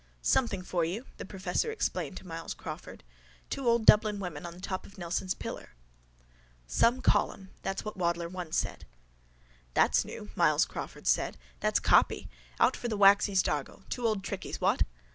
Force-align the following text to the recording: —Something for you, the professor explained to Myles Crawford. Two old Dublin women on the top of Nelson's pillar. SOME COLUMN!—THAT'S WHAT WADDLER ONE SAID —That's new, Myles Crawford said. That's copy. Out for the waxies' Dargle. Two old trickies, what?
—Something 0.23 0.63
for 0.63 0.83
you, 0.83 1.05
the 1.17 1.25
professor 1.25 1.71
explained 1.71 2.17
to 2.17 2.25
Myles 2.27 2.55
Crawford. 2.55 3.03
Two 3.51 3.67
old 3.67 3.85
Dublin 3.85 4.19
women 4.19 4.47
on 4.47 4.55
the 4.55 4.59
top 4.59 4.87
of 4.87 4.97
Nelson's 4.97 5.35
pillar. 5.35 5.75
SOME 6.65 7.01
COLUMN!—THAT'S 7.03 7.85
WHAT 7.85 7.97
WADDLER 7.97 8.27
ONE 8.29 8.51
SAID 8.51 8.87
—That's 9.75 10.03
new, 10.03 10.31
Myles 10.35 10.65
Crawford 10.65 11.05
said. 11.05 11.37
That's 11.59 11.79
copy. 11.79 12.27
Out 12.59 12.75
for 12.75 12.87
the 12.87 12.97
waxies' 12.97 13.43
Dargle. 13.43 13.83
Two 13.91 14.07
old 14.07 14.23
trickies, 14.23 14.59
what? 14.59 14.81